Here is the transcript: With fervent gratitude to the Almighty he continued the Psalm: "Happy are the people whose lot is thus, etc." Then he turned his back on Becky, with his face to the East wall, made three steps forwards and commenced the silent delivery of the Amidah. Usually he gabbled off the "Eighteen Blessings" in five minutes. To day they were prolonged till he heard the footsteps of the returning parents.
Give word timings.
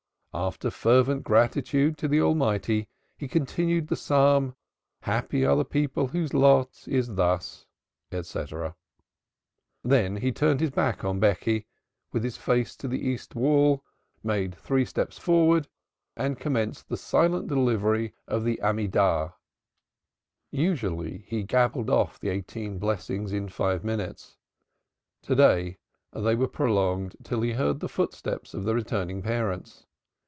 With 0.33 0.73
fervent 0.73 1.23
gratitude 1.25 1.97
to 1.97 2.07
the 2.07 2.21
Almighty 2.21 2.87
he 3.17 3.27
continued 3.27 3.89
the 3.89 3.97
Psalm: 3.97 4.55
"Happy 5.01 5.45
are 5.45 5.57
the 5.57 5.65
people 5.65 6.07
whose 6.07 6.33
lot 6.33 6.87
is 6.87 7.15
thus, 7.15 7.65
etc." 8.13 8.77
Then 9.83 10.15
he 10.15 10.31
turned 10.31 10.61
his 10.61 10.69
back 10.69 11.03
on 11.03 11.19
Becky, 11.19 11.67
with 12.13 12.23
his 12.23 12.37
face 12.37 12.77
to 12.77 12.87
the 12.87 13.05
East 13.05 13.35
wall, 13.35 13.83
made 14.23 14.55
three 14.55 14.85
steps 14.85 15.17
forwards 15.17 15.67
and 16.15 16.39
commenced 16.39 16.87
the 16.87 16.95
silent 16.95 17.49
delivery 17.49 18.13
of 18.25 18.45
the 18.45 18.57
Amidah. 18.63 19.33
Usually 20.49 21.25
he 21.27 21.43
gabbled 21.43 21.89
off 21.89 22.17
the 22.21 22.29
"Eighteen 22.29 22.79
Blessings" 22.79 23.33
in 23.33 23.49
five 23.49 23.83
minutes. 23.83 24.37
To 25.23 25.35
day 25.35 25.77
they 26.13 26.35
were 26.35 26.47
prolonged 26.47 27.17
till 27.21 27.41
he 27.41 27.51
heard 27.51 27.81
the 27.81 27.89
footsteps 27.89 28.53
of 28.53 28.63
the 28.63 28.73
returning 28.73 29.21
parents. 29.21 29.87